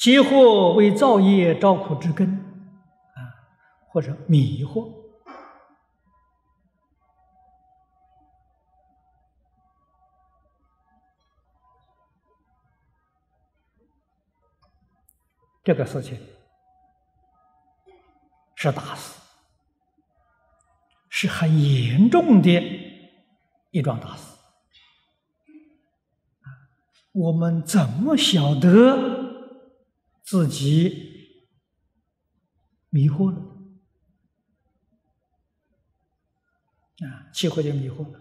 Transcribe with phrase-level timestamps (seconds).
[0.00, 2.26] 皆惑为造业招苦之根，
[3.14, 3.20] 啊，
[3.90, 4.90] 或者迷惑。
[15.62, 16.18] 这个事情
[18.54, 19.20] 是大事，
[21.10, 22.50] 是很严重的
[23.70, 24.22] 一桩大事。
[27.12, 29.19] 我们怎么晓得
[30.22, 31.48] 自己
[32.90, 33.38] 迷惑了？
[37.06, 38.20] 啊，气惑就迷惑了。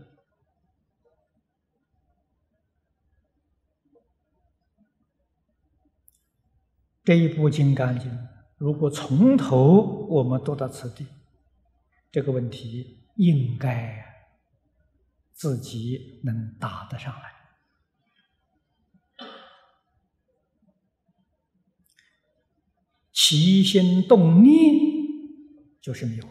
[7.03, 8.11] 这一部《金刚经》，
[8.58, 11.08] 如果从头我们读到此地，
[12.11, 14.06] 这个问题应该
[15.34, 17.39] 自己能答得上来。
[23.30, 24.73] 起心动念
[25.80, 26.27] 就是迷惑，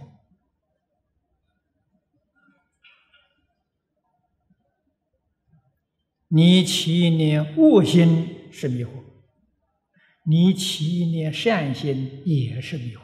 [6.26, 8.90] 你起念恶心是迷惑，
[10.24, 13.02] 你起念善心也是迷惑。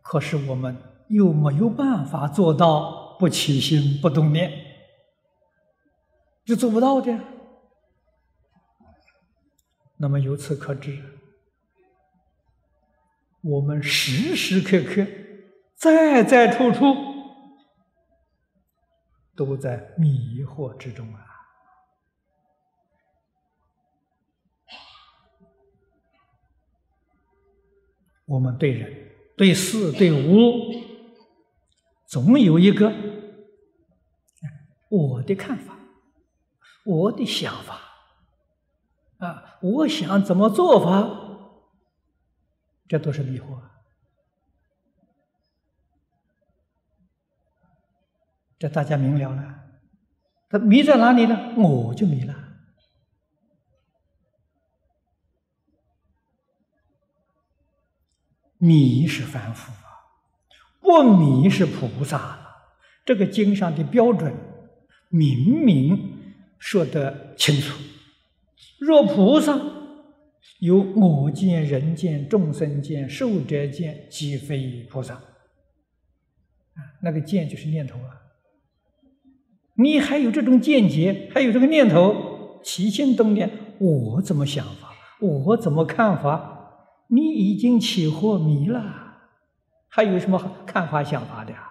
[0.00, 0.74] 可是我们
[1.10, 4.50] 又没有办法做到不起心不动念，
[6.46, 7.20] 就做不到的。
[9.98, 11.20] 那么由此可知。
[13.46, 15.06] 我们时时刻刻、
[15.76, 16.82] 在在处处
[19.36, 21.20] 都在迷惑之中啊！
[28.24, 30.72] 我们对人、对事、对物，
[32.06, 32.90] 总有一个
[34.88, 35.76] 我的看法、
[36.86, 37.78] 我的想法
[39.18, 41.20] 啊，我想怎么做法。
[42.94, 43.60] 这都是迷惑，
[48.56, 49.64] 这大家明了了。
[50.48, 51.54] 他迷在哪里呢？
[51.56, 52.32] 我就迷了。
[58.58, 60.14] 迷是凡夫啊，
[60.78, 62.38] 不迷是菩萨。
[63.04, 64.32] 这个经上的标准
[65.08, 67.76] 明明说得清楚。
[68.78, 69.82] 若菩萨。
[70.60, 75.14] 有我见、人见、众生见、寿者见，即非菩萨。
[75.14, 78.22] 啊，那个见就是念头啊。
[79.76, 84.94] 你还有这种见解，还有这个念头，起心动念，我怎么想法？
[85.20, 86.52] 我怎么看法？
[87.08, 89.30] 你已经起惑迷了，
[89.88, 91.70] 还有什么看法想法的呀？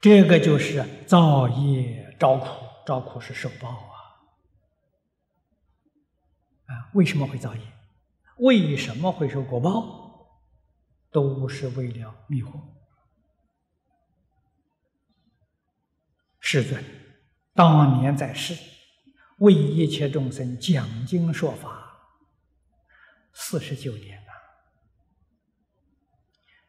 [0.00, 2.46] 这个就是造业招苦，
[2.86, 3.97] 招苦是受报啊。
[6.68, 7.60] 啊，为什么会造业？
[8.36, 10.06] 为什么会受果报？
[11.10, 12.60] 都是为了迷惑。
[16.38, 16.84] 世尊
[17.54, 18.54] 当年在世，
[19.38, 21.98] 为一切众生讲经说法，
[23.32, 24.32] 四十九年呐。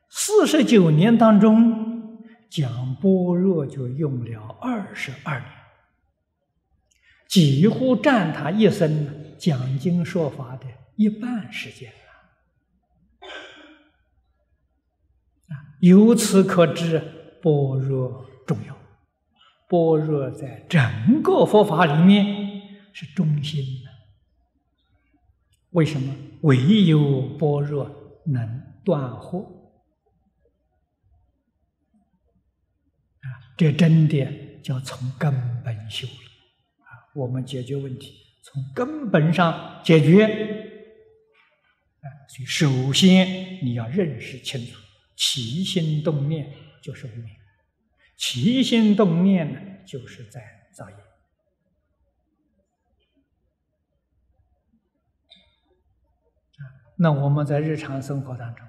[0.10, 5.52] 四十九年当中，讲般若就用了二十二年，
[7.28, 9.19] 几乎占他一生。
[9.40, 11.92] 讲经说法的一半时间
[15.48, 17.00] 啊，由此可知
[17.42, 18.78] 般若重要。
[19.70, 22.62] 般若在整个佛法里面
[22.92, 23.90] 是中心的。
[25.70, 26.16] 为什么？
[26.42, 27.90] 唯有般若
[28.26, 29.46] 能断惑
[33.22, 33.28] 啊！
[33.56, 35.32] 这真的叫从根
[35.64, 36.14] 本修了
[36.84, 37.14] 啊！
[37.14, 38.29] 我们解决问题。
[38.52, 40.28] 从根本上解决，
[42.28, 44.80] 所以首先你要认识清楚，
[45.16, 46.52] 起心动念
[46.82, 47.28] 就是无明，
[48.18, 50.42] 起心动念呢，就是在
[50.74, 50.96] 造业。
[56.98, 58.68] 那我们在日常生活当中，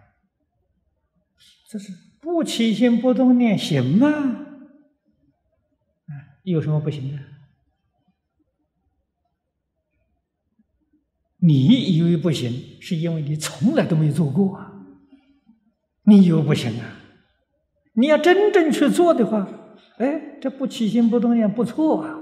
[1.71, 1.91] 这是
[2.21, 4.09] 不起心不动念行吗？
[6.07, 6.13] 啊，
[6.43, 7.40] 有什么不行的？
[11.43, 14.73] 你以为不行，是因为你从来都没做过啊！
[16.05, 16.85] 你以为不行啊？
[17.95, 19.49] 你要真正去做的话，
[19.99, 22.19] 哎，这不起心不动念不错啊，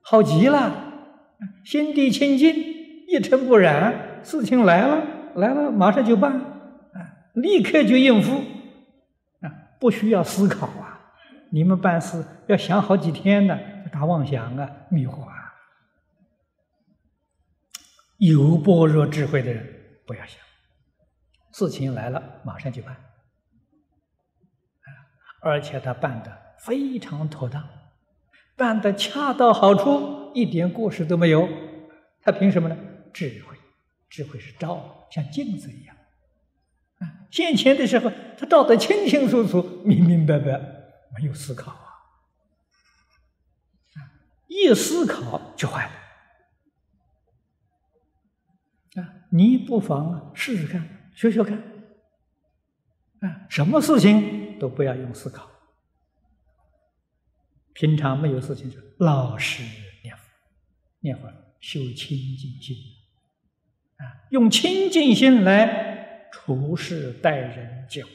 [0.00, 0.72] 好极了，
[1.64, 2.54] 心地清净，
[3.08, 5.04] 一尘不染，事情来了
[5.34, 6.98] 来了，马上就办，啊，
[7.34, 8.36] 立刻就应付，
[9.40, 9.50] 啊，
[9.80, 11.00] 不需要思考啊！
[11.50, 13.58] 你们办事要想好几天呢，
[13.92, 15.45] 打妄想啊，迷惑啊！
[18.18, 20.38] 有般若智慧的人不要想，
[21.52, 22.96] 事情来了马上就办，
[25.42, 27.68] 而且他办的非常妥当，
[28.56, 31.48] 办的恰到好处，一点过失都没有。
[32.22, 32.76] 他凭什么呢？
[33.12, 33.56] 智慧，
[34.08, 35.96] 智慧是照，像镜子一样。
[36.98, 40.58] 啊，现前的时候他照得清清楚楚、明明白白，
[41.16, 41.86] 没有思考，啊，
[44.48, 45.92] 一思考就坏了。
[49.02, 51.56] 啊，你不妨试试看，学学看。
[53.20, 55.48] 啊，什么事情都不要用思考，
[57.72, 59.62] 平常没有事情就老实
[60.02, 60.22] 念佛，
[61.00, 61.26] 念佛
[61.58, 62.76] 修清净心，
[63.96, 68.08] 啊，用清净心来处事待人接物，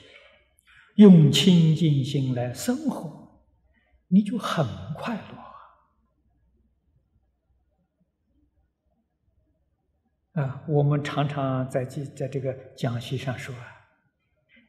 [0.95, 3.43] 用清净心来生活，
[4.07, 5.50] 你就很快乐。
[10.67, 13.65] 我们常常在记在这个讲席上说啊，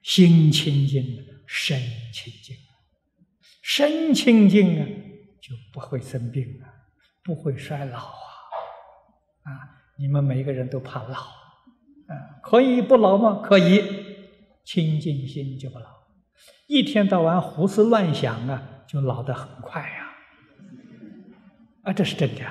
[0.03, 1.03] 心清净，
[1.47, 1.79] 身
[2.13, 2.57] 清净，
[3.63, 4.87] 身清净啊，
[5.41, 6.67] 就不会生病啊，
[7.23, 8.33] 不会衰老啊。
[9.45, 9.51] 啊，
[9.99, 13.43] 你们每个人都怕老，啊，可以不老吗？
[13.45, 13.83] 可以，
[14.65, 15.87] 清净心就不老。
[16.67, 20.13] 一天到晚胡思乱想啊，就老得很快呀。
[21.83, 22.45] 啊，这是真的。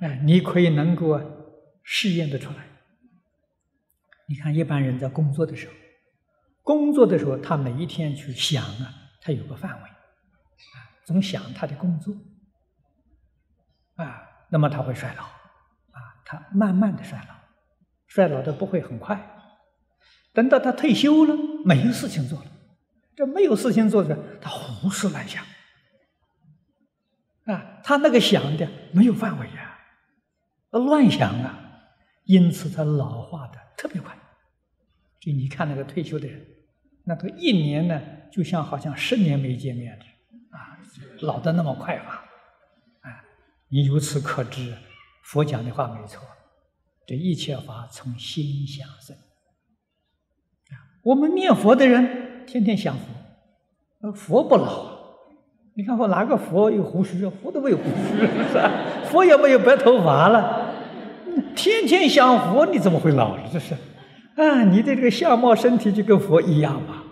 [0.00, 1.20] 哎，你可以能够
[1.82, 2.64] 试验的出来。
[4.28, 5.72] 你看一般人在工作的时候，
[6.62, 12.14] 工作的时候他每一天去想啊，他有个范围，啊，总想他的工作，
[13.96, 17.34] 啊，那么他会衰老，啊，他慢慢的衰老，
[18.06, 19.34] 衰老的不会很快。
[20.34, 21.34] 等到他退休了，
[21.64, 22.50] 没有事情做了，
[23.16, 25.44] 这没有事情做的，他胡思乱想，
[27.46, 29.67] 啊，他那个想的没有范围呀。
[30.70, 31.58] 乱想啊，
[32.24, 34.14] 因此他老化的特别快。
[35.20, 36.46] 就你看那个退休的人，
[37.04, 38.00] 那都一年呢，
[38.30, 40.04] 就像好像十年没见面的
[40.56, 40.78] 啊，
[41.20, 42.24] 老的那么快吧？
[43.00, 43.24] 啊，
[43.68, 44.74] 你由此可知，
[45.24, 46.22] 佛讲的话没错，
[47.06, 50.76] 这一切法从心想生啊。
[51.02, 52.94] 我们念佛的人天天想
[54.00, 54.98] 佛，佛不老。
[55.74, 57.28] 你看我哪个佛有胡须？
[57.28, 58.18] 佛都没有胡须，
[58.48, 58.70] 是吧？
[59.04, 60.57] 佛也没有白头发了，
[61.54, 63.48] 天天想佛，你怎么会老了？
[63.52, 63.74] 这是，
[64.36, 67.02] 啊，你的这个相貌身体就跟佛一样嘛，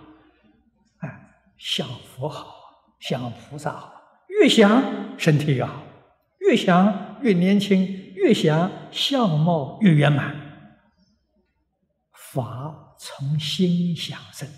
[0.99, 1.09] 啊，
[1.57, 2.55] 想佛好，
[3.01, 3.93] 想菩萨好，
[4.29, 4.83] 越想
[5.19, 5.83] 身体越好，
[6.41, 10.35] 越想越年轻，越想相貌越圆满。
[12.13, 14.49] 法从心想生，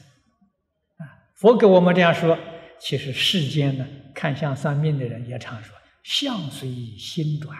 [0.98, 2.38] 啊，佛给我们这样说。
[2.80, 3.84] 其实世间呢，
[4.14, 5.74] 看相算命的人也常说
[6.04, 7.58] “相随心转”，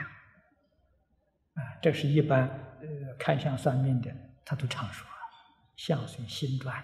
[1.59, 2.49] 啊，这是一般
[2.81, 2.87] 呃
[3.19, 4.11] 看相算命的
[4.45, 5.07] 他都常说
[5.77, 6.77] “相随心转”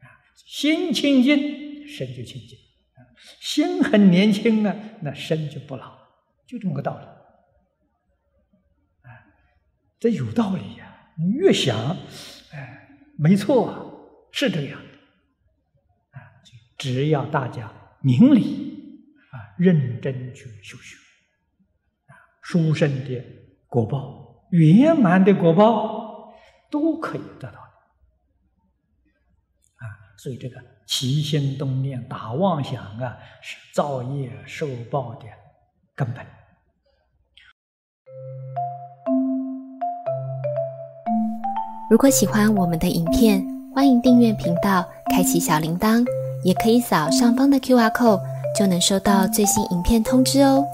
[0.00, 2.58] 呐，啊，心清净，身就清净；
[2.94, 3.04] 啊，
[3.40, 5.98] 心很年轻啊，那身就不老，
[6.46, 7.04] 就这么个道理。
[9.08, 9.12] 啊，
[10.00, 11.12] 这有道理呀！
[11.18, 11.96] 你越想，
[12.52, 14.80] 哎，没错，是这样。
[16.12, 16.18] 啊
[16.78, 20.96] 只要大家明理啊，认真去修学
[22.06, 23.24] 啊，书生的
[23.68, 26.32] 果报、圆满的果报
[26.70, 27.58] 都可以得到的
[29.76, 29.84] 啊。
[30.18, 30.56] 所以这个
[30.86, 35.26] 起心动念、打妄想啊，是造业受报的
[35.94, 36.26] 根本。
[41.90, 43.42] 如果喜欢我们的影片，
[43.74, 46.04] 欢迎订阅频道，开启小铃铛。
[46.44, 48.22] 也可以扫上方的 Q R code，
[48.56, 50.64] 就能收到最新影片通知哦。